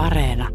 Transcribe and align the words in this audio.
Areena. 0.00 0.48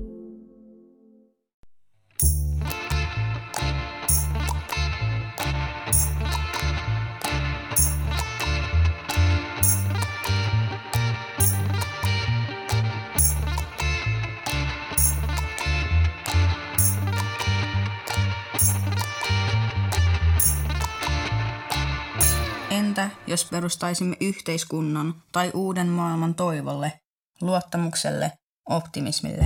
Entä 22.69 23.09
jos 23.27 23.45
perustaisimme 23.45 24.15
yhteiskunnan 24.21 25.13
tai 25.31 25.51
uuden 25.53 25.87
maailman 25.87 26.35
toivolle, 26.35 26.99
luottamukselle, 27.41 28.31
optimismille? 28.65 29.45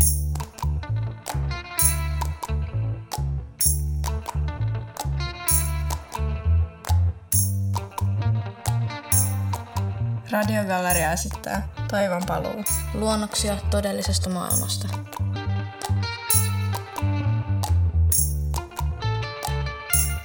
Radiogalleria 10.31 11.11
esittää 11.11 11.67
Taivaan 11.91 12.23
paluu. 12.27 12.63
Luonnoksia 12.93 13.57
todellisesta 13.71 14.29
maailmasta. 14.29 14.87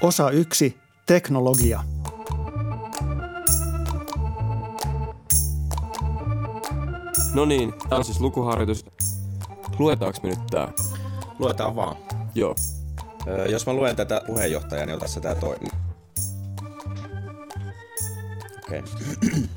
Osa 0.01 0.31
1. 0.31 0.81
Teknologia. 1.07 1.85
No 7.35 7.45
niin, 7.45 7.75
tää 7.89 7.99
on 7.99 8.05
siis 8.05 8.21
lukuharjoitus. 8.21 8.85
Luetaanko 9.79 10.19
me 10.23 10.29
nyt 10.29 10.47
tää? 10.51 10.73
Luetaan 11.39 11.77
vaan. 11.77 11.97
Joo. 12.35 12.55
Öö, 13.27 13.47
jos 13.47 13.67
mä 13.67 13.73
luen 13.73 13.97
tätä 13.97 14.23
puheenjohtajaa, 14.27 14.87
niin 14.87 14.97
ota 14.97 15.09
se 15.09 15.21
tää 15.21 15.35
toinen. 15.35 15.71
Okei. 18.65 18.81
Okay. 18.81 19.43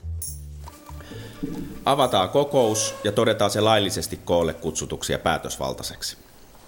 Avataan 1.85 2.29
kokous 2.29 2.95
ja 3.03 3.11
todetaan 3.11 3.51
se 3.51 3.61
laillisesti 3.61 4.19
koolle 4.25 4.53
kutsutuksi 4.53 5.13
ja 5.13 5.19
päätösvaltaiseksi. 5.19 6.17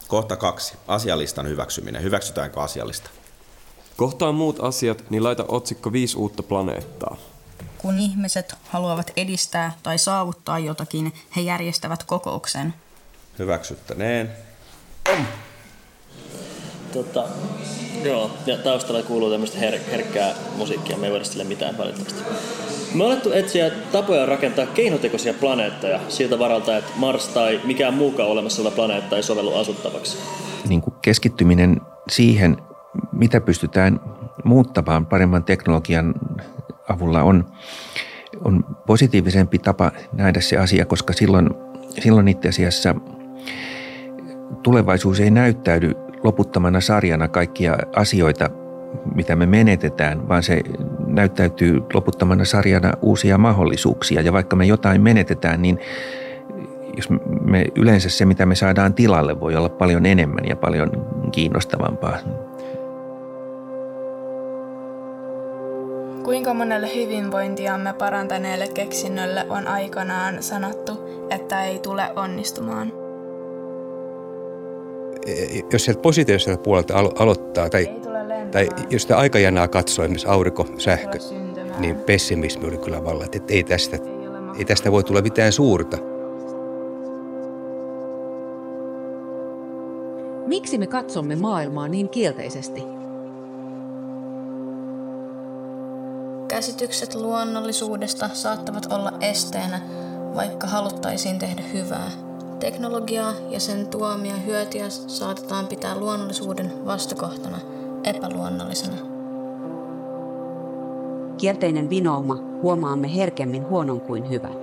Kohta 0.07 0.35
kaksi. 0.35 0.73
Asialistan 0.87 1.47
hyväksyminen. 1.47 2.03
Hyväksytäänkö 2.03 2.61
asialista? 2.61 3.09
Kohtaan 3.97 4.35
muut 4.35 4.59
asiat, 4.59 5.03
niin 5.09 5.23
laita 5.23 5.45
otsikko 5.47 5.91
viisi 5.91 6.17
uutta 6.17 6.43
planeettaa. 6.43 7.17
Kun 7.81 7.99
ihmiset 7.99 8.55
haluavat 8.69 9.11
edistää 9.17 9.71
tai 9.83 9.97
saavuttaa 9.97 10.59
jotakin, 10.59 11.13
he 11.35 11.41
järjestävät 11.41 12.03
kokouksen. 12.03 12.73
Hyväksyttäneen. 13.39 14.29
Tota, 16.93 17.23
joo, 18.03 18.31
ja 18.45 18.57
taustalla 18.57 19.03
kuuluu 19.03 19.31
tämmöistä 19.31 19.57
her- 19.59 19.91
herkkää 19.91 20.33
musiikkia, 20.57 20.97
me 20.97 21.05
ei 21.05 21.11
voida 21.11 21.25
sille 21.25 21.43
mitään 21.43 21.77
valitettavasti. 21.77 22.23
Me 22.93 23.03
on 23.03 23.11
alettu 23.11 23.31
etsiä 23.31 23.71
tapoja 23.91 24.25
rakentaa 24.25 24.65
keinotekoisia 24.65 25.33
planeettoja 25.33 25.99
siltä 26.09 26.39
varalta, 26.39 26.77
että 26.77 26.91
Mars 26.95 27.27
tai 27.27 27.61
mikään 27.63 27.93
muukaan 27.93 28.29
olemassa 28.29 28.61
oleva 28.61 28.75
planeetta 28.75 29.15
ei 29.15 29.23
sovellu 29.23 29.55
asuttavaksi. 29.55 30.17
Niin 30.67 30.81
kuin 30.81 30.93
keskittyminen 31.01 31.81
siihen, 32.09 32.57
mitä 33.11 33.41
pystytään 33.41 33.99
muuttamaan 34.43 35.05
paremman 35.05 35.43
teknologian 35.43 36.13
avulla 36.89 37.23
on, 37.23 37.45
on 38.43 38.63
positiivisempi 38.87 39.59
tapa 39.59 39.91
nähdä 40.13 40.41
se 40.41 40.57
asia, 40.57 40.85
koska 40.85 41.13
silloin, 41.13 41.49
silloin 41.99 42.27
itse 42.27 42.49
asiassa 42.49 42.95
tulevaisuus 44.63 45.19
ei 45.19 45.31
näyttäydy 45.31 45.91
loputtomana 46.23 46.81
sarjana 46.81 47.27
kaikkia 47.27 47.77
asioita, 47.95 48.49
mitä 49.15 49.35
me 49.35 49.45
menetetään, 49.45 50.29
vaan 50.29 50.43
se 50.43 50.61
näyttäytyy 51.07 51.81
loputtomana 51.93 52.45
sarjana 52.45 52.93
uusia 53.01 53.37
mahdollisuuksia. 53.37 54.21
Ja 54.21 54.33
vaikka 54.33 54.55
me 54.55 54.65
jotain 54.65 55.01
menetetään, 55.01 55.61
niin 55.61 55.79
jos 56.95 57.09
me 57.41 57.65
yleensä 57.75 58.09
se, 58.09 58.25
mitä 58.25 58.45
me 58.45 58.55
saadaan 58.55 58.93
tilalle, 58.93 59.39
voi 59.39 59.55
olla 59.55 59.69
paljon 59.69 60.05
enemmän 60.05 60.45
ja 60.47 60.55
paljon 60.55 60.91
kiinnostavampaa. 61.31 62.17
Kuinka 66.29 66.53
monelle 66.53 66.95
hyvinvointiamme 66.95 67.93
parantaneelle 67.93 68.67
keksinnölle 68.67 69.45
on 69.49 69.67
aikanaan 69.67 70.43
sanottu, 70.43 70.91
että 71.29 71.63
ei 71.63 71.79
tule 71.79 72.03
onnistumaan? 72.15 72.93
Jos 75.73 75.85
sieltä 75.85 76.01
positiiviselta 76.01 76.61
puolelta 76.61 76.93
alo- 76.93 77.13
aloittaa, 77.19 77.69
tai, 77.69 77.87
tai 78.51 78.69
jos 78.89 79.01
sitä 79.01 79.17
aikajanaa 79.17 79.67
katsoo, 79.67 80.05
esimerkiksi 80.05 80.27
aurinko, 80.27 80.67
sähkö, 80.77 81.17
niin 81.79 81.95
pessimismi 81.95 82.67
oli 82.67 82.77
kyllä 82.77 83.03
valla, 83.03 83.25
että 83.25 83.53
ei 83.53 83.63
tästä, 83.63 83.97
ei 84.57 84.65
tästä 84.65 84.91
voi 84.91 85.03
tulla 85.03 85.21
mitään 85.21 85.51
suurta. 85.51 85.97
Miksi 90.47 90.77
me 90.77 90.87
katsomme 90.87 91.35
maailmaa 91.35 91.87
niin 91.87 92.09
kielteisesti? 92.09 92.98
Käsitykset 96.59 97.15
luonnollisuudesta 97.15 98.29
saattavat 98.33 98.85
olla 98.91 99.11
esteenä, 99.21 99.81
vaikka 100.35 100.67
haluttaisiin 100.67 101.39
tehdä 101.39 101.61
hyvää. 101.73 102.11
Teknologiaa 102.59 103.33
ja 103.49 103.59
sen 103.59 103.87
tuomia 103.87 104.33
hyötyjä 104.33 104.89
saatetaan 104.89 105.67
pitää 105.67 105.95
luonnollisuuden 105.95 106.85
vastakohtana, 106.85 107.59
epäluonnollisena. 108.03 108.97
Kielteinen 111.37 111.89
vinouma 111.89 112.37
huomaamme 112.61 113.15
herkemmin 113.15 113.69
huonon 113.69 114.01
kuin 114.01 114.29
hyvän. 114.29 114.55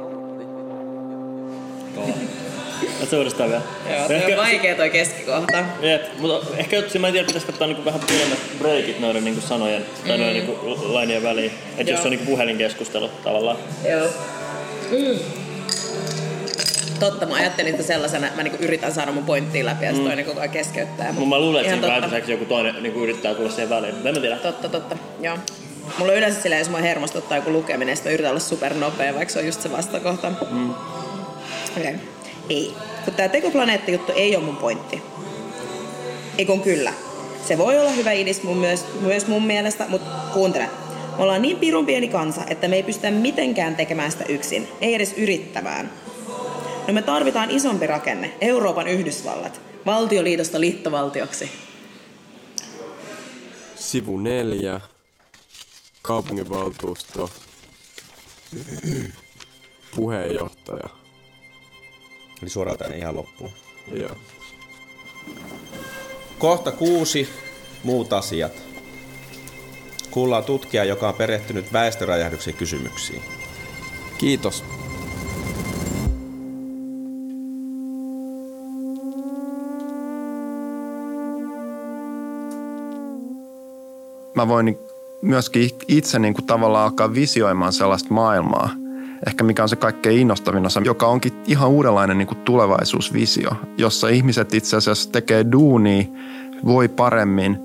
Oletko 3.07 3.19
uudestaan 3.19 3.51
vielä? 3.51 3.63
Joo, 3.91 4.09
toi 4.09 4.33
on 4.33 4.37
vaikea 4.37 4.75
toi 4.75 4.91
keskikohta. 4.91 5.65
Jep, 5.81 6.03
mutta 6.19 6.57
ehkä 6.57 6.77
mä 6.99 7.07
en 7.07 7.13
tiedä, 7.13 7.27
pitäisikö 7.27 7.53
ottaa 7.53 7.67
niinku 7.67 7.85
vähän 7.85 8.01
pienemmät 8.07 8.39
breakit 8.59 9.01
noiden 9.01 9.25
niinku 9.25 9.41
sanojen 9.41 9.85
tai 10.07 10.17
Mm. 10.17 10.25
noiden 10.25 10.47
niinku 10.47 10.79
lainien 10.93 11.23
väliin. 11.23 11.53
Että 11.79 11.93
jos 11.93 12.01
se 12.01 12.07
on 12.07 12.11
niinku 12.11 12.27
puhelinkeskustelu 12.27 13.11
tavallaan. 13.25 13.57
Joo. 13.91 14.09
Mm. 14.91 15.19
Totta, 17.01 17.27
mä 17.27 17.35
ajattelin 17.35 17.73
sitä 17.73 17.85
sellaisena, 17.85 18.27
että 18.27 18.37
mä 18.37 18.43
niinku 18.43 18.65
yritän 18.65 18.93
saada 18.93 19.13
mun 19.13 19.25
pointtia 19.25 19.65
läpi 19.65 19.85
ja 19.85 19.93
mm. 19.93 19.99
Mm. 19.99 20.05
toinen 20.05 20.25
koko 20.25 20.41
ajan 20.41 20.51
keskeyttää. 20.51 21.13
Mutta 21.13 21.29
mä 21.29 21.39
luulen, 21.39 21.65
että 21.65 22.09
siinä 22.09 22.19
joku 22.29 22.45
toinen 22.45 22.83
niinku 22.83 23.01
yrittää 23.01 23.35
tulla 23.35 23.51
siihen 23.51 23.71
väliin. 23.71 23.95
Mutta 23.95 24.09
en 24.09 24.15
mä 24.15 24.21
tiedä. 24.21 24.37
Totta, 24.37 24.69
totta. 24.69 24.97
Joo. 25.21 25.39
Mulla 25.99 26.13
on 26.13 26.19
yleensä 26.19 26.43
silleen, 26.43 26.59
jos 26.59 26.71
mä 26.71 26.79
hermostuttaa 26.79 27.39
joku 27.39 27.53
lukeminen, 27.53 27.97
sitten 27.97 28.11
mä 28.11 28.15
yritän 28.15 28.31
olla 28.31 28.41
supernopea, 28.41 29.15
vaikka 29.15 29.33
se 29.33 29.39
on 29.39 29.47
just 29.47 29.63
se 29.63 29.73
vastakohta. 29.73 30.33
Mm. 30.51 30.71
Okei. 30.71 31.83
Okay. 31.83 31.95
Ei. 32.51 32.75
Kun 33.07 33.15
tää 33.15 33.29
tekoplaneetta-juttu 33.29 34.13
ei 34.13 34.37
ole 34.37 34.45
mun 34.45 34.57
pointti. 34.57 35.03
Ei 36.39 36.47
kun 36.47 36.61
kyllä. 36.61 36.93
Se 37.49 37.59
voi 37.59 37.79
olla 37.79 37.91
hyvä 37.91 38.13
idis 38.13 38.43
mun 38.43 38.57
myös, 38.57 38.85
myös 39.01 39.27
mun 39.27 39.43
mielestä, 39.43 39.87
mutta 39.89 40.11
kuuntele. 40.33 40.71
Me 41.17 41.23
ollaan 41.23 41.43
niin 41.43 41.57
pirun 41.57 41.87
pieni 41.87 42.09
kansa, 42.09 42.41
että 42.51 42.69
me 42.69 42.77
ei 42.77 42.83
pystytä 42.83 43.11
mitenkään 43.11 43.77
tekemään 43.77 44.13
sitä 44.13 44.25
yksin. 44.29 44.69
Ei 44.81 44.95
edes 44.95 45.15
yrittämään. 45.17 45.93
No 46.89 46.95
me 46.95 47.03
tarvitaan 47.03 47.51
isompi 47.51 47.87
rakenne. 47.87 48.33
Euroopan 48.41 48.89
Yhdysvallat. 48.89 49.61
Valtioliitosta 49.87 50.61
liittovaltioksi. 50.61 51.51
Sivu 53.77 54.19
neljä. 54.19 54.81
Kaupunginvaltuusto. 56.03 57.31
Puheenjohtaja. 59.97 61.06
Eli 62.43 62.51
suoraan 62.51 62.79
tänne 62.79 62.99
ihan 62.99 63.17
loppuun. 63.17 63.51
Joo. 63.93 64.17
Kohta 66.39 66.73
kuusi. 66.73 67.29
Muut 67.85 68.13
asiat. 68.13 68.53
Kuullaan 70.11 70.45
tutkija, 70.45 70.85
joka 70.85 71.09
on 71.09 71.15
perehtynyt 71.15 71.73
väestöräjähdyksen 71.73 72.55
kysymyksiin. 72.55 73.23
Kiitos. 74.19 74.65
mä 84.37 84.49
voin 84.49 84.79
myöskin 85.23 85.71
itse 85.89 86.19
niin 86.19 86.35
kuin 86.35 86.47
tavallaan 86.47 86.85
alkaa 86.85 87.15
visioimaan 87.15 87.73
sellaista 87.73 88.15
maailmaa, 88.15 88.71
ehkä 89.27 89.45
mikä 89.45 89.63
on 89.63 89.69
se 89.69 89.77
kaikkein 89.77 90.19
innostavin 90.19 90.67
osa, 90.67 90.81
joka 90.85 91.07
onkin 91.07 91.33
ihan 91.47 91.69
uudenlainen 91.69 92.19
niin 92.19 92.29
kuin 92.29 92.39
tulevaisuusvisio, 92.39 93.51
jossa 93.79 94.09
ihmiset 94.09 94.55
itse 94.55 94.77
asiassa 94.77 95.13
tekee 95.13 95.47
duunia, 95.53 96.05
voi 96.65 96.89
paremmin 96.89 97.59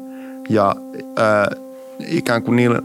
ja 0.50 0.76
ää, 1.16 1.48
ikään 2.08 2.44
kuin 2.44 2.56
niillä 2.56 2.82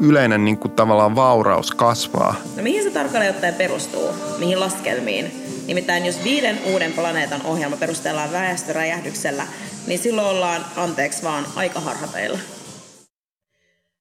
yleinen 0.00 0.44
niin 0.44 0.58
kuin 0.58 0.72
tavallaan 0.72 1.16
vauraus 1.16 1.70
kasvaa. 1.70 2.34
No 2.56 2.62
mihin 2.62 2.82
se 2.82 2.90
tarkalleen 2.90 3.34
ottaen 3.34 3.54
perustuu? 3.54 4.08
Mihin 4.38 4.60
laskelmiin? 4.60 5.32
Nimittäin 5.66 6.06
jos 6.06 6.24
viiden 6.24 6.58
uuden 6.72 6.92
planeetan 6.92 7.40
ohjelma 7.44 7.76
perustellaan 7.76 8.32
väestöräjähdyksellä, 8.32 9.46
niin 9.86 9.98
silloin 9.98 10.28
ollaan, 10.28 10.64
anteeksi 10.76 11.22
vaan, 11.22 11.46
aika 11.56 11.80
harhateilla. 11.80 12.38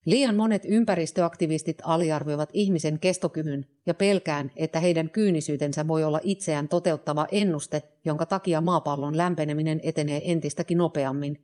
Liian 0.05 0.35
monet 0.35 0.65
ympäristöaktivistit 0.67 1.77
aliarvioivat 1.83 2.49
ihmisen 2.53 2.99
kestokyvyn 2.99 3.65
ja 3.85 3.93
pelkään, 3.93 4.51
että 4.55 4.79
heidän 4.79 5.09
kyynisyytensä 5.09 5.87
voi 5.87 6.03
olla 6.03 6.19
itseään 6.23 6.67
toteuttava 6.67 7.27
ennuste, 7.31 7.81
jonka 8.05 8.25
takia 8.25 8.61
maapallon 8.61 9.17
lämpeneminen 9.17 9.79
etenee 9.83 10.21
entistäkin 10.31 10.77
nopeammin. 10.77 11.41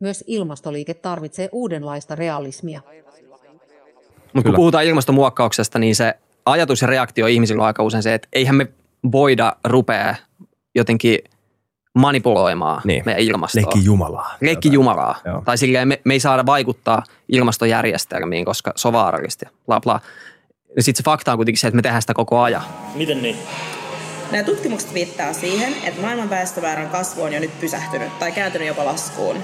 Myös 0.00 0.24
ilmastoliike 0.26 0.94
tarvitsee 0.94 1.48
uudenlaista 1.52 2.14
realismia. 2.14 2.80
Mutta 4.32 4.48
kun 4.48 4.56
puhutaan 4.56 4.84
ilmastonmuokkauksesta, 4.84 5.78
niin 5.78 5.96
se 5.96 6.14
ajatus 6.46 6.82
ja 6.82 6.88
reaktio 6.88 7.26
ihmisillä 7.26 7.60
on 7.60 7.66
aika 7.66 7.82
usein 7.82 8.02
se, 8.02 8.14
että 8.14 8.28
eihän 8.32 8.56
me 8.56 8.66
voida 9.12 9.56
rupea 9.64 10.14
jotenkin 10.74 11.18
manipuloimaan 11.96 12.82
niin. 12.84 13.02
meidän 13.06 13.22
ilmastoa. 13.22 13.62
Leikki 13.62 13.84
Jumalaa. 13.84 14.34
Leikki 14.40 14.72
Jumalaa. 14.72 15.16
Joo. 15.24 15.42
Tai 15.44 15.58
silleen 15.58 15.88
me, 15.88 16.00
me 16.04 16.14
ei 16.14 16.20
saada 16.20 16.46
vaikuttaa 16.46 17.02
ilmastojärjestelmiin, 17.28 18.44
koska 18.44 18.72
se 18.76 18.88
on 18.88 18.94
vaarallista. 18.94 19.48
Bla, 19.66 19.80
bla. 19.80 20.00
Sitten 20.78 20.96
se 20.96 21.02
fakta 21.02 21.32
on 21.32 21.38
kuitenkin 21.38 21.60
se, 21.60 21.66
että 21.66 21.76
me 21.76 21.82
tehdään 21.82 22.02
sitä 22.02 22.14
koko 22.14 22.40
ajan. 22.40 22.62
Miten 22.94 23.22
niin? 23.22 23.36
Nämä 24.32 24.44
tutkimukset 24.44 24.94
viittaa 24.94 25.32
siihen, 25.32 25.74
että 25.84 26.00
maailman 26.00 26.30
väestömäärän 26.30 26.88
kasvu 26.88 27.22
on 27.22 27.32
jo 27.32 27.40
nyt 27.40 27.60
pysähtynyt 27.60 28.18
tai 28.18 28.32
kääntynyt 28.32 28.68
jopa 28.68 28.84
laskuun. 28.84 29.36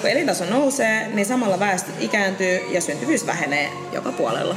Kun 0.00 0.10
elintaso 0.10 0.44
nousee, 0.44 1.08
niin 1.08 1.26
samalla 1.26 1.58
väestö 1.58 1.90
ikääntyy 2.00 2.60
ja 2.70 2.80
syntyvyys 2.80 3.26
vähenee 3.26 3.70
joka 3.92 4.12
puolella. 4.12 4.56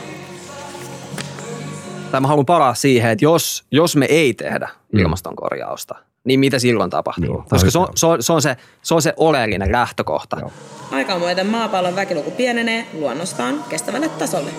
Tai 2.11 2.21
mä 2.21 2.27
haluan 2.27 2.45
paraa 2.45 2.73
siihen, 2.73 3.11
että 3.11 3.25
jos, 3.25 3.65
jos 3.71 3.95
me 3.95 4.05
ei 4.05 4.33
tehdä 4.33 4.69
mm. 4.91 4.99
ilmastonkorjausta, 4.99 5.95
niin 6.27 6.39
mitä 6.39 6.59
silloin 6.59 6.89
tapahtuu? 6.89 7.25
Joo, 7.25 7.43
Koska 7.49 7.71
se 7.71 7.79
on, 7.79 7.87
se, 7.95 8.05
on, 8.05 8.23
se, 8.23 8.33
on 8.33 8.41
se, 8.41 8.57
se 8.81 8.93
on 8.93 9.01
se 9.01 9.13
oleellinen 9.17 9.71
lähtökohta. 9.71 10.39
Joo. 10.39 10.51
Aikaa 10.91 11.19
myöten 11.19 11.47
maapallon 11.47 11.95
väkiluku 11.95 12.31
pienenee 12.31 12.87
luonnostaan 12.93 13.63
kestävälle 13.69 14.09
tasolle. 14.09 14.51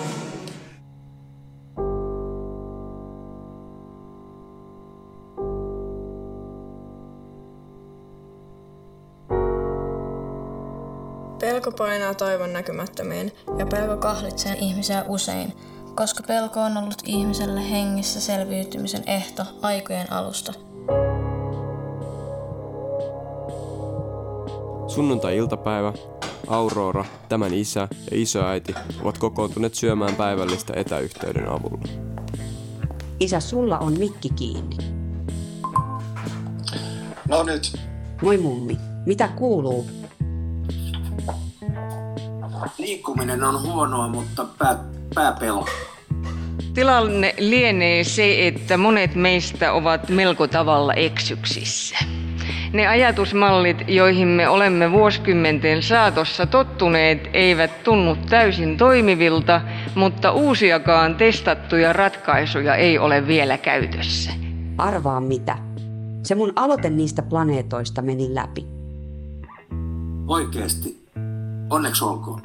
Pelko 11.39 11.71
painaa 11.71 12.13
toivon 12.13 12.53
näkymättömiin 12.53 13.31
ja 13.57 13.65
pelko 13.65 13.97
kahlitsee 13.97 14.55
ihmisiä 14.59 15.05
usein, 15.07 15.53
koska 15.95 16.23
pelko 16.27 16.59
on 16.59 16.77
ollut 16.77 17.01
ihmiselle 17.05 17.69
hengissä 17.69 18.21
selviytymisen 18.21 19.03
ehto 19.07 19.43
aikojen 19.61 20.11
alusta. 20.11 20.68
Sunnuntai-iltapäivä, 24.99 25.93
Aurora, 26.47 27.05
tämän 27.29 27.53
isä 27.53 27.79
ja 28.11 28.21
isoäiti 28.21 28.75
ovat 29.01 29.17
kokoontuneet 29.17 29.73
syömään 29.73 30.15
päivällistä 30.15 30.73
etäyhteyden 30.75 31.49
avulla. 31.49 31.87
Isä, 33.19 33.39
sulla 33.39 33.77
on 33.77 33.99
mikki 33.99 34.29
kiinni. 34.29 34.77
No 37.29 37.43
nyt. 37.43 37.79
Moi 38.21 38.37
mummi, 38.37 38.77
mitä 39.05 39.27
kuuluu? 39.27 39.87
Liikkuminen 42.77 43.43
on 43.43 43.61
huonoa, 43.61 44.07
mutta 44.07 44.45
pää, 44.57 44.83
pää 45.15 45.31
pelaa. 45.31 45.67
Tilanne 46.73 47.35
lienee 47.37 48.03
se, 48.03 48.47
että 48.47 48.77
monet 48.77 49.15
meistä 49.15 49.73
ovat 49.73 50.09
melko 50.09 50.47
tavalla 50.47 50.93
eksyksissä. 50.93 52.18
Ne 52.73 52.87
ajatusmallit, 52.87 53.83
joihin 53.87 54.27
me 54.27 54.49
olemme 54.49 54.91
vuosikymmenten 54.91 55.83
saatossa 55.83 56.45
tottuneet, 56.45 57.29
eivät 57.33 57.83
tunnu 57.83 58.17
täysin 58.29 58.77
toimivilta, 58.77 59.61
mutta 59.95 60.31
uusiakaan 60.31 61.15
testattuja 61.15 61.93
ratkaisuja 61.93 62.75
ei 62.75 62.97
ole 62.97 63.27
vielä 63.27 63.57
käytössä. 63.57 64.31
Arvaa 64.77 65.19
mitä. 65.19 65.57
Se 66.23 66.35
mun 66.35 66.53
aloite 66.55 66.89
niistä 66.89 67.21
planeetoista 67.21 68.01
meni 68.01 68.35
läpi. 68.35 68.65
Oikeesti. 70.27 70.99
Onneksi 71.69 72.03
olkoon. 72.05 72.41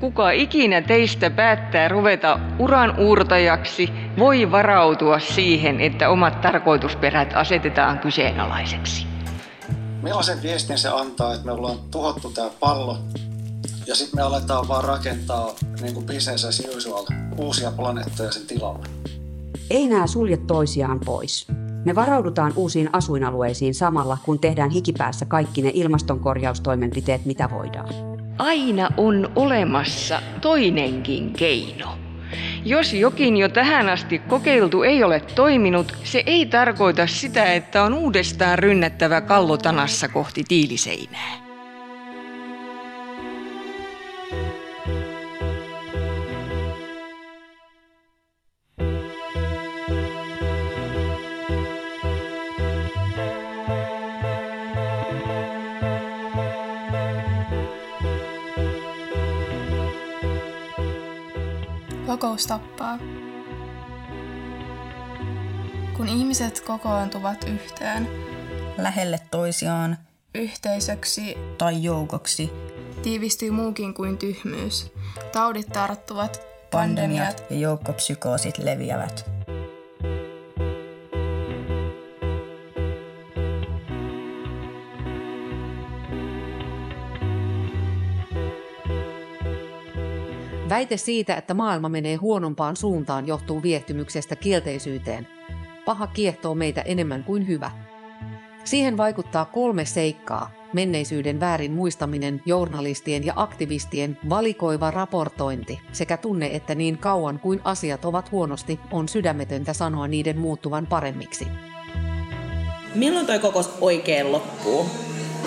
Kuka 0.00 0.30
ikinä 0.30 0.82
teistä 0.82 1.30
päättää 1.30 1.88
ruveta 1.88 2.38
uran 2.58 2.98
uurtajaksi, 2.98 3.88
voi 4.18 4.50
varautua 4.50 5.18
siihen, 5.18 5.80
että 5.80 6.08
omat 6.08 6.40
tarkoitusperät 6.40 7.32
asetetaan 7.34 7.98
kyseenalaiseksi. 7.98 9.11
Millaisen 10.02 10.42
viestin 10.42 10.78
se 10.78 10.88
antaa, 10.88 11.34
että 11.34 11.46
me 11.46 11.52
ollaan 11.52 11.78
tuhottu 11.90 12.30
tämä 12.30 12.50
pallo 12.60 12.98
ja 13.86 13.94
sitten 13.94 14.20
me 14.20 14.22
aletaan 14.22 14.68
vaan 14.68 14.84
rakentaa 14.84 15.54
niin 15.80 15.94
kuin 15.94 16.06
business 16.06 16.44
as 16.44 16.62
usual, 16.76 17.06
uusia 17.38 17.72
planeettoja 17.72 18.32
sen 18.32 18.46
tilalle? 18.46 18.86
Ei 19.70 19.88
nämä 19.88 20.06
sulje 20.06 20.36
toisiaan 20.36 21.00
pois. 21.04 21.46
Me 21.84 21.94
varaudutaan 21.94 22.52
uusiin 22.56 22.90
asuinalueisiin 22.92 23.74
samalla, 23.74 24.18
kun 24.24 24.38
tehdään 24.38 24.70
hikipäässä 24.70 25.24
kaikki 25.24 25.62
ne 25.62 25.70
ilmastonkorjaustoimenpiteet, 25.74 27.24
mitä 27.24 27.50
voidaan 27.50 28.12
aina 28.38 28.88
on 28.96 29.32
olemassa 29.36 30.22
toinenkin 30.40 31.32
keino. 31.32 31.88
Jos 32.64 32.92
jokin 32.94 33.36
jo 33.36 33.48
tähän 33.48 33.88
asti 33.88 34.18
kokeiltu 34.18 34.82
ei 34.82 35.04
ole 35.04 35.20
toiminut, 35.20 35.96
se 36.04 36.22
ei 36.26 36.46
tarkoita 36.46 37.06
sitä, 37.06 37.52
että 37.52 37.82
on 37.82 37.94
uudestaan 37.94 38.58
rynnättävä 38.58 39.20
kallotanassa 39.20 40.08
kohti 40.08 40.44
tiiliseinää. 40.48 41.41
Kokous 62.12 62.46
tappaa. 62.46 62.98
Kun 65.96 66.08
ihmiset 66.08 66.60
kokoontuvat 66.60 67.44
yhteen, 67.44 68.08
lähelle 68.78 69.20
toisiaan, 69.30 69.98
yhteisöksi 70.34 71.38
tai 71.58 71.82
joukoksi, 71.82 72.50
tiivistyy 73.02 73.50
muukin 73.50 73.94
kuin 73.94 74.18
tyhmyys. 74.18 74.92
Taudit 75.32 75.68
tarttuvat, 75.68 76.40
pandemiat 76.70 77.44
ja 77.50 77.56
joukkopsykoosit 77.56 78.58
leviävät. 78.58 79.31
Väite 90.72 90.96
siitä, 90.96 91.34
että 91.34 91.54
maailma 91.54 91.88
menee 91.88 92.16
huonompaan 92.16 92.76
suuntaan, 92.76 93.26
johtuu 93.26 93.62
viehtymyksestä 93.62 94.36
kielteisyyteen. 94.36 95.28
Paha 95.84 96.06
kiehtoo 96.06 96.54
meitä 96.54 96.80
enemmän 96.80 97.24
kuin 97.24 97.48
hyvä. 97.48 97.70
Siihen 98.64 98.96
vaikuttaa 98.96 99.44
kolme 99.44 99.84
seikkaa. 99.84 100.50
Menneisyyden 100.72 101.40
väärin 101.40 101.72
muistaminen, 101.72 102.42
journalistien 102.46 103.26
ja 103.26 103.32
aktivistien 103.36 104.18
valikoiva 104.28 104.90
raportointi 104.90 105.80
sekä 105.92 106.16
tunne, 106.16 106.50
että 106.52 106.74
niin 106.74 106.98
kauan 106.98 107.38
kuin 107.38 107.60
asiat 107.64 108.04
ovat 108.04 108.32
huonosti, 108.32 108.80
on 108.90 109.08
sydämetöntä 109.08 109.72
sanoa 109.72 110.08
niiden 110.08 110.38
muuttuvan 110.38 110.86
paremmiksi. 110.86 111.46
Milloin 112.94 113.26
toi 113.26 113.38
kokous 113.38 113.78
oikein 113.80 114.32
loppuu? 114.32 114.86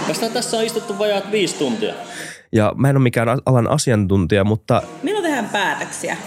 Tästä 0.07 0.29
tässä 0.29 0.57
on 0.57 0.63
istuttu 0.63 0.99
vajaat 0.99 1.31
viisi 1.31 1.55
tuntia. 1.55 1.93
Ja 2.51 2.73
mä 2.77 2.89
en 2.89 2.95
ole 2.95 3.03
mikään 3.03 3.39
alan 3.45 3.67
asiantuntija, 3.67 4.43
mutta... 4.43 4.81
Milloin 5.03 5.14
tehdään 5.45 5.77
päätöksiä? 5.77 6.17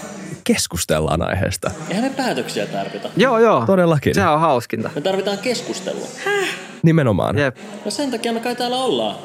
Keskustellaan 0.43 1.21
aiheesta. 1.21 1.71
Eihän 1.89 2.03
me 2.03 2.09
päätöksiä 2.09 2.65
tarvita. 2.65 3.09
Joo, 3.17 3.39
joo. 3.39 3.65
Todellakin. 3.65 4.15
Sehän 4.15 4.33
on 4.33 4.39
hauskinta. 4.39 4.89
Me 4.95 5.01
tarvitaan 5.01 5.37
keskustelua. 5.37 6.07
Häh? 6.25 6.49
Nimenomaan. 6.83 7.37
Jep. 7.37 7.57
No 7.85 7.91
sen 7.91 8.11
takia 8.11 8.33
me 8.33 8.39
kai 8.39 8.55
täällä 8.55 8.77
ollaan. 8.77 9.15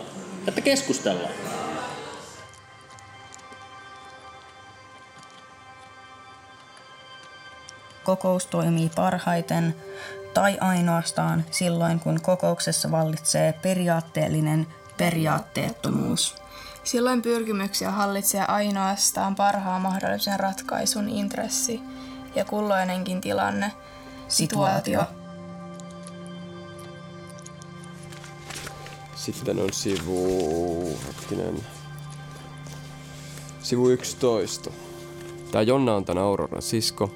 Että 0.48 0.60
keskustellaan. 0.60 1.34
Kokous 8.04 8.46
toimii 8.46 8.90
parhaiten 8.96 9.74
tai 10.34 10.58
ainoastaan 10.60 11.44
silloin, 11.50 12.00
kun 12.00 12.20
kokouksessa 12.22 12.90
vallitsee 12.90 13.54
periaatteellinen 13.62 14.66
periaatteettomuus. 14.96 16.36
Silloin 16.84 17.22
pyrkimyksiä 17.22 17.90
hallitsee 17.90 18.44
ainoastaan 18.48 19.34
parhaan 19.34 19.82
mahdollisen 19.82 20.40
ratkaisun 20.40 21.08
intressi 21.08 21.80
ja 22.34 22.44
kulloinenkin 22.44 23.20
tilanne, 23.20 23.72
situaatio. 24.28 25.02
Sitten 29.14 29.58
on 29.58 29.72
sivu... 29.72 30.98
Hetkinen. 31.06 31.54
Sivu 33.62 33.88
11. 33.88 34.70
Tämä 35.52 35.62
Jonna 35.62 35.94
on 35.94 36.04
tämän 36.04 36.22
Auroran 36.24 36.62
sisko. 36.62 37.14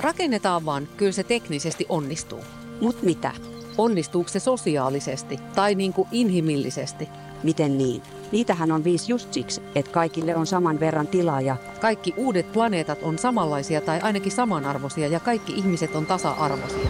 Rakennetaan 0.00 0.64
vaan, 0.64 0.88
kyllä 0.96 1.12
se 1.12 1.24
teknisesti 1.24 1.86
onnistuu. 1.88 2.44
Mut 2.80 3.02
mitä? 3.02 3.32
Onnistuuko 3.78 4.28
se 4.28 4.40
sosiaalisesti 4.40 5.38
tai 5.54 5.74
niin 5.74 5.92
kuin 5.92 6.08
inhimillisesti? 6.12 7.08
Miten 7.42 7.78
niin? 7.78 8.02
Niitähän 8.32 8.72
on 8.72 8.84
viisi 8.84 9.12
just 9.12 9.32
siksi, 9.32 9.62
että 9.74 9.92
kaikille 9.92 10.36
on 10.36 10.46
saman 10.46 10.80
verran 10.80 11.06
tilaa 11.06 11.40
ja... 11.40 11.56
Kaikki 11.80 12.14
uudet 12.16 12.52
planeetat 12.52 13.02
on 13.02 13.18
samanlaisia 13.18 13.80
tai 13.80 14.00
ainakin 14.00 14.32
samanarvoisia 14.32 15.08
ja 15.08 15.20
kaikki 15.20 15.52
ihmiset 15.52 15.96
on 15.96 16.06
tasa-arvoisia. 16.06 16.88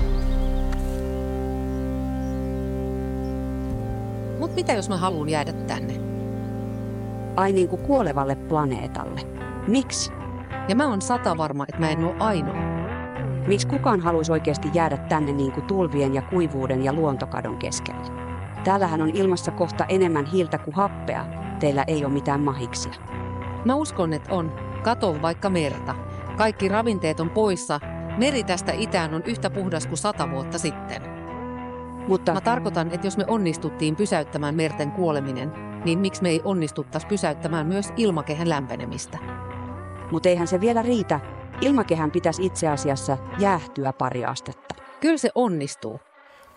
Mut 4.39 4.55
mitä 4.55 4.73
jos 4.73 4.89
mä 4.89 4.97
haluan 4.97 5.29
jäädä 5.29 5.53
tänne? 5.53 6.01
Ai 7.37 7.53
niin 7.53 7.69
kuin 7.69 7.83
kuolevalle 7.83 8.35
planeetalle. 8.35 9.21
Miksi? 9.67 10.13
Ja 10.69 10.77
mä 10.77 10.89
oon 10.89 11.03
sata 11.03 11.37
varma, 11.37 11.65
että 11.69 11.81
mä 11.81 11.91
en 11.91 12.05
ole 12.05 12.15
ainoa. 12.19 12.79
Miksi 13.47 13.67
kukaan 13.67 14.01
haluaisi 14.01 14.33
oikeasti 14.33 14.69
jäädä 14.75 14.97
tänne 14.97 15.33
niin 15.33 15.53
kuin 15.53 15.67
tulvien 15.67 16.15
ja 16.15 16.23
kuivuuden 16.23 16.85
ja 16.85 16.93
luontokadon 16.93 17.57
keskelle? 17.57 18.07
Täällähän 18.65 19.03
on 19.03 19.11
ilmassa 19.11 19.51
kohta 19.51 19.85
enemmän 19.85 20.27
hiiltä 20.27 20.59
kuin 20.59 20.75
happea. 20.75 21.25
Teillä 21.61 21.85
ei 21.87 22.05
ole 22.05 22.13
mitään 22.13 22.41
mahiksia. 22.41 22.93
Mä 23.65 23.75
uskon, 23.75 24.13
että 24.13 24.35
on. 24.35 24.53
Kato 24.83 25.23
vaikka 25.23 25.51
merta. 25.51 25.95
Kaikki 26.37 26.69
ravinteet 26.69 27.21
on 27.21 27.31
poissa. 27.31 27.81
Meri 28.19 28.45
tästä 28.45 28.73
itään 28.73 29.15
on 29.15 29.23
yhtä 29.23 29.51
puhdas 29.51 29.87
kuin 29.87 29.99
sata 29.99 30.31
vuotta 30.31 30.59
sitten. 30.59 31.03
Mutta... 32.09 32.35
Mä 32.35 32.41
tarkoitan, 32.41 32.91
että 32.91 33.07
jos 33.07 33.17
me 33.17 33.25
onnistuttiin 33.27 33.97
pysäyttämään 33.97 34.55
merten 34.55 34.93
kuoleminen, 34.93 35.53
niin 35.85 35.99
miksi 35.99 36.23
me 36.23 36.29
ei 36.29 36.41
onnistuttaisi 36.45 37.07
pysäyttämään 37.07 37.67
myös 37.67 37.93
ilmakehän 37.97 38.49
lämpenemistä? 38.49 39.19
Mutta 40.11 40.29
eihän 40.29 40.47
se 40.47 40.61
vielä 40.61 40.83
riitä. 40.83 41.21
Ilmakehän 41.61 42.11
pitäisi 42.11 42.47
itse 42.47 42.69
asiassa 42.69 43.19
jäähtyä 43.39 43.93
pari 43.93 44.25
astetta. 44.25 44.75
Kyllä 45.01 45.19
se 45.19 45.31
onnistuu. 45.35 46.01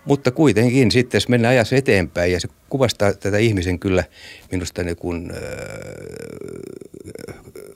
Mutta 0.05 0.31
kuitenkin 0.31 0.91
sitten, 0.91 1.17
jos 1.17 1.27
mennään 1.27 1.51
ajassa 1.51 1.75
eteenpäin, 1.75 2.31
ja 2.31 2.39
se 2.39 2.47
kuvastaa 2.69 3.13
tätä 3.13 3.37
ihmisen 3.37 3.79
kyllä 3.79 4.03
minusta 4.51 4.83
niin 4.83 4.97
kuin, 4.97 5.31
äh, 5.31 5.37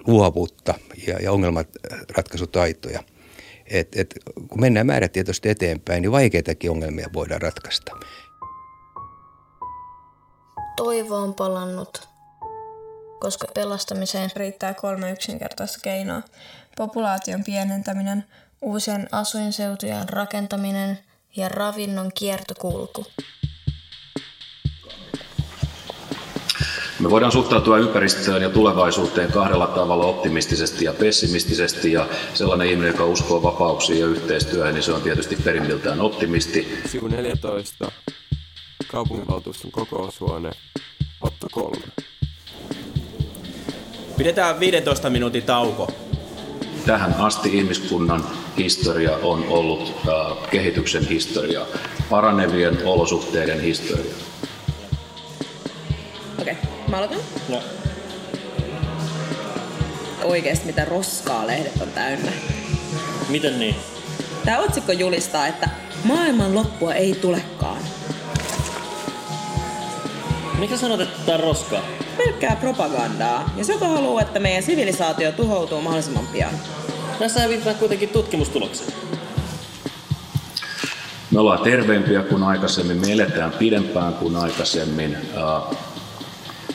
luovuutta 0.07 0.73
ja, 1.07 1.19
ja 1.19 1.31
ongelmanratkaisutaitoja. 1.31 3.03
Et, 3.65 3.95
et, 3.95 4.15
kun 4.47 4.61
mennään 4.61 4.85
määrätietoisesti 4.85 5.49
eteenpäin, 5.49 6.01
niin 6.01 6.11
vaikeitakin 6.11 6.71
ongelmia 6.71 7.09
voidaan 7.13 7.41
ratkaista. 7.41 7.91
Toivo 10.75 11.15
on 11.15 11.33
palannut, 11.33 12.07
koska 13.19 13.47
pelastamiseen 13.53 14.29
riittää 14.35 14.73
kolme 14.73 15.11
yksinkertaista 15.11 15.79
keinoa. 15.83 16.21
Populaation 16.77 17.43
pienentäminen, 17.43 18.23
uusien 18.61 19.07
asuinseutujen 19.11 20.09
rakentaminen 20.09 20.99
ja 21.37 21.49
ravinnon 21.49 22.11
kiertokulku. 22.13 23.05
Me 26.99 27.09
voidaan 27.09 27.31
suhtautua 27.31 27.77
ympäristöön 27.77 28.41
ja 28.41 28.49
tulevaisuuteen 28.49 29.31
kahdella 29.31 29.67
tavalla 29.67 30.05
optimistisesti 30.05 30.85
ja 30.85 30.93
pessimistisesti. 30.93 31.91
Ja 31.91 32.07
sellainen 32.33 32.67
ihminen, 32.67 32.91
joka 32.91 33.05
uskoo 33.05 33.43
vapauksiin 33.43 33.99
ja 33.99 34.05
yhteistyöhön, 34.05 34.73
niin 34.73 34.83
se 34.83 34.93
on 34.93 35.01
tietysti 35.01 35.35
perimmiltään 35.35 36.01
optimisti. 36.01 36.81
Sivu 36.85 37.07
14. 37.07 37.91
Kaupunginvaltuuston 38.87 39.71
kokoushuone. 39.71 40.51
Otto 41.21 41.47
3. 41.51 41.77
Pidetään 44.17 44.59
15 44.59 45.09
minuutin 45.09 45.43
tauko. 45.43 46.04
Tähän 46.85 47.15
asti 47.19 47.57
ihmiskunnan 47.57 48.23
historia 48.57 49.17
on 49.17 49.45
ollut 49.47 49.95
äh, 50.07 50.49
kehityksen 50.51 51.07
historia, 51.07 51.65
paranevien 52.09 52.77
olosuhteiden 52.85 53.61
historia. 53.61 54.13
Okei, 56.41 56.53
okay, 56.53 56.69
mä 56.87 56.97
aloitan? 56.97 57.19
No. 57.49 57.61
Oikeesti 60.23 60.65
mitä 60.65 60.85
roskaa 60.85 61.47
lehdet 61.47 61.81
on 61.81 61.87
täynnä. 61.87 62.31
Miten 63.29 63.59
niin? 63.59 63.75
Tää 64.45 64.59
otsikko 64.59 64.91
julistaa, 64.91 65.47
että 65.47 65.69
maailman 66.03 66.55
loppua 66.55 66.93
ei 66.93 67.15
tulekaan. 67.15 67.81
Miksi 70.59 70.77
sanot, 70.77 71.01
että 71.01 71.25
tää 71.25 71.35
on 71.35 71.43
roskaa? 71.43 72.04
Pelkkää 72.17 72.55
propagandaa. 72.55 73.49
Ja 73.57 73.63
se, 73.63 73.73
joka 73.73 73.87
haluaa, 73.87 74.21
että 74.21 74.39
meidän 74.39 74.63
sivilisaatio 74.63 75.31
tuhoutuu 75.31 75.81
mahdollisimman 75.81 76.27
pian. 76.27 76.53
Tässä 77.19 77.49
viitataan 77.49 77.75
kuitenkin 77.75 78.09
tutkimustuloksia. 78.09 78.95
Me 81.31 81.39
ollaan 81.39 81.63
terveempiä 81.63 82.21
kuin 82.21 82.43
aikaisemmin, 82.43 82.97
me 82.97 83.11
eletään 83.11 83.51
pidempään 83.51 84.13
kuin 84.13 84.35
aikaisemmin. 84.35 85.17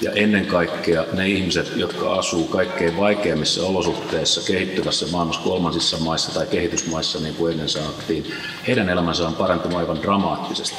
Ja 0.02 0.12
ennen 0.12 0.47
kaikkea 0.47 1.04
ne 1.12 1.28
ihmiset, 1.28 1.73
jotka 1.76 2.12
asuu 2.12 2.44
kaikkein 2.44 2.97
vaikeimmissa 2.97 3.66
olosuhteissa 3.66 4.52
kehittyvässä 4.52 5.06
maailmassa, 5.12 5.42
kolmansissa 5.42 5.99
maissa 5.99 6.35
tai 6.35 6.47
kehitysmaissa, 6.47 7.20
niin 7.20 7.35
kuin 7.35 7.52
ennen 7.52 7.68
sanottiin, 7.68 8.32
heidän 8.66 8.88
elämänsä 8.88 9.26
on 9.26 9.35
parantunut 9.35 9.78
aivan 9.78 10.02
dramaattisesti. 10.02 10.76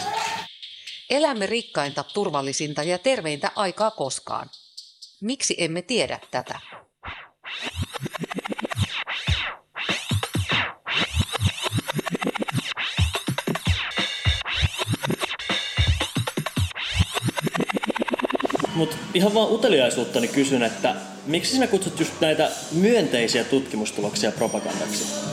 Elämme 1.12 1.46
rikkainta, 1.46 2.04
turvallisinta 2.14 2.84
ja 2.84 2.98
terveintä 2.98 3.52
aikaa 3.56 3.92
koskaan. 3.92 4.50
Miksi 5.22 5.56
emme 5.58 5.82
tiedä 5.82 6.20
tätä? 6.32 6.60
Mutta 18.76 18.96
ihan 19.14 19.34
vaan 19.34 19.52
uteliaisuuttani 19.52 20.28
kysyn, 20.28 20.64
että 20.64 20.96
miksi 21.26 21.52
sinä 21.52 21.68
kutsut 21.68 22.00
just 22.00 22.22
näitä 22.22 22.52
myönteisiä 22.72 23.44
tutkimustuloksia 23.44 24.32
propagandaksi? 24.32 25.31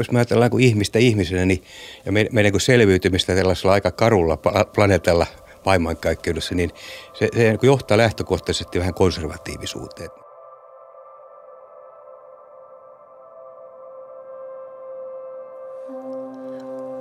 Jos 0.00 0.10
me 0.10 0.18
ajatellaan 0.18 0.50
kuin 0.50 0.64
ihmistä 0.64 0.98
ihmisenä 0.98 1.44
niin, 1.44 1.64
ja 2.06 2.12
meidän, 2.12 2.34
meidän 2.34 2.52
kuin 2.52 2.60
selviytymistä 2.60 3.34
tällaisella 3.34 3.72
aika 3.72 3.90
karulla 3.90 4.38
planeetalla 4.74 5.26
maailmankaikkeudessa, 5.64 6.54
niin 6.54 6.70
se, 7.14 7.28
se 7.32 7.38
niin 7.38 7.58
johtaa 7.62 7.98
lähtökohtaisesti 7.98 8.78
vähän 8.78 8.94
konservatiivisuuteen. 8.94 10.10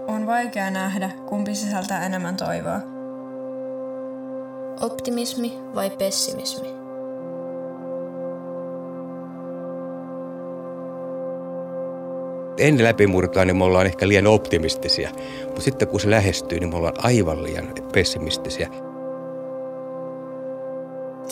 On 0.08 0.28
vaikea 0.28 0.72
nähdä, 0.72 1.10
kumpi 1.26 1.56
sisältää 1.56 2.06
enemmän 2.06 2.38
toivoa. 2.38 2.80
Optimismi 4.82 5.54
vai 5.76 5.90
pessimismi? 5.90 6.89
Ennen 12.60 12.86
läpimurtoa 12.86 13.46
niin 13.46 13.58
me 13.58 13.64
ollaan 13.64 13.86
ehkä 13.86 14.08
liian 14.08 14.28
optimistisia, 14.28 15.10
mutta 15.46 15.62
sitten 15.62 15.88
kun 15.88 16.00
se 16.00 16.10
lähestyy, 16.10 16.60
niin 16.60 16.70
me 16.70 16.78
ollaan 16.78 17.06
aivan 17.06 17.44
liian 17.44 17.74
pessimistisiä. 17.94 18.70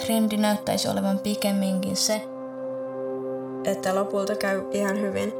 Trendi 0.05 0.37
näyttäisi 0.37 0.87
olevan 0.87 1.19
pikemminkin 1.19 1.95
se, 1.95 2.21
että 3.65 3.95
lopulta 3.95 4.35
käy 4.35 4.63
ihan 4.71 5.01
hyvin. 5.01 5.33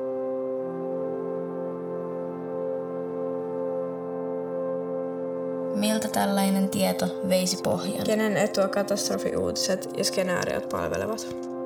Miltä 5.75 6.08
tällainen 6.08 6.70
tieto 6.70 7.06
veisi 7.29 7.58
pohjan? 7.63 8.06
Kenen 8.06 8.38
etua 8.38 8.67
katastrofiuutiset 8.67 9.89
ja 9.98 10.03
skenaariot 10.03 10.70
palvelevat? 10.70 11.57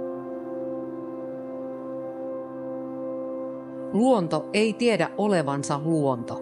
Luonto 3.93 4.45
ei 4.53 4.73
tiedä 4.73 5.09
olevansa 5.17 5.81
luonto. 5.83 6.41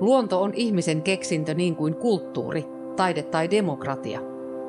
Luonto 0.00 0.42
on 0.42 0.52
ihmisen 0.54 1.02
keksintö 1.02 1.54
niin 1.54 1.76
kuin 1.76 1.94
kulttuuri, 1.94 2.64
taide 2.96 3.22
tai 3.22 3.50
demokratia. 3.50 4.20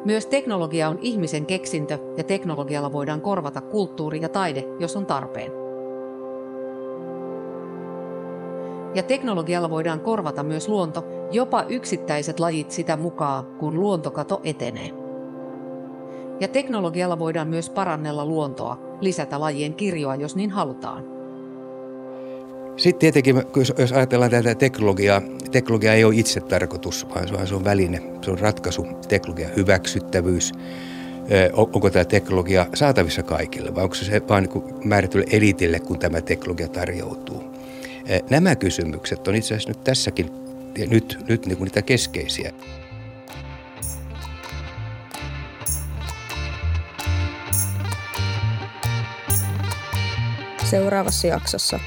Myös 0.06 0.26
teknologia 0.26 0.90
on 0.90 1.00
ihmisen 1.02 1.46
keksintö 1.46 1.98
ja 2.18 2.24
teknologialla 2.24 2.92
voidaan 2.92 3.22
korvata 3.22 3.62
kulttuuri 3.62 4.22
ja 4.22 4.30
taide, 4.30 4.64
jos 4.80 4.96
on 4.96 5.06
tarpeen. 5.06 5.52
Ja 8.96 9.04
teknologialla 9.04 9.70
voidaan 9.70 10.00
korvata 10.00 10.44
myös 10.44 10.70
luonto, 10.70 11.04
jopa 11.32 11.66
yksittäiset 11.70 12.40
lajit 12.40 12.72
sitä 12.72 12.98
mukaan, 12.98 13.46
kun 13.46 13.80
luontokato 13.80 14.42
etenee. 14.44 14.92
Ja 16.40 16.48
teknologialla 16.48 17.20
voidaan 17.20 17.48
myös 17.48 17.70
parannella 17.70 18.26
luontoa, 18.26 18.78
lisätä 19.02 19.40
lajien 19.40 19.74
kirjoa, 19.74 20.16
jos 20.16 20.36
niin 20.36 20.50
halutaan. 20.50 21.15
Sitten 22.78 23.00
tietenkin, 23.00 23.36
jos 23.78 23.92
ajatellaan 23.92 24.32
tätä 24.32 24.56
teknologiaa, 24.56 25.22
teknologia 25.52 25.94
ei 25.94 26.04
ole 26.04 26.16
itse 26.16 26.40
tarkoitus, 26.40 27.08
vaan 27.10 27.48
se 27.48 27.56
on 27.56 27.64
väline, 27.64 28.02
se 28.22 28.32
on 28.32 28.40
ratkaisu, 28.40 28.88
teknologian 29.08 29.52
hyväksyttävyys. 29.56 30.52
Onko 31.54 31.90
tämä 31.90 32.06
teknologia 32.06 32.66
saatavissa 32.74 33.24
kaikille 33.24 33.76
vai 33.76 33.84
onko 33.84 33.96
se 33.96 34.22
vain 34.30 34.50
niin 34.54 34.88
määrätylle 34.88 35.26
elitille, 35.32 35.80
kun 35.80 36.00
tämä 36.00 36.22
teknologia 36.22 36.68
tarjoutuu? 36.68 37.44
Nämä 38.30 38.56
kysymykset 38.56 39.28
on 39.28 39.36
itse 39.36 39.54
asiassa 39.54 39.70
nyt 39.70 39.84
tässäkin 39.84 40.32
nyt, 40.90 41.20
nyt 41.30 41.46
niin 41.46 41.58
kuin 41.58 41.66
niitä 41.66 41.82
keskeisiä. 41.82 42.52
Seuraavassa 50.64 51.28
jaksossa 51.28 51.80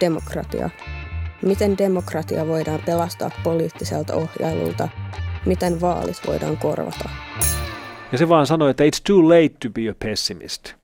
demokratia. 0.00 0.70
Miten 1.42 1.78
demokratia 1.78 2.46
voidaan 2.46 2.80
pelastaa 2.86 3.30
poliittiselta 3.42 4.14
ohjailulta? 4.14 4.88
Miten 5.46 5.80
vaalit 5.80 6.20
voidaan 6.26 6.56
korvata? 6.56 7.08
Ja 8.12 8.18
se 8.18 8.28
vaan 8.28 8.46
sanoi, 8.46 8.70
että 8.70 8.84
it's 8.84 9.00
too 9.06 9.28
late 9.28 9.54
to 9.62 9.70
be 9.70 9.88
a 9.88 9.94
pessimist. 10.04 10.74